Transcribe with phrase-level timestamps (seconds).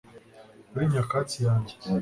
[0.69, 1.73] kuri nyakatsi yanjye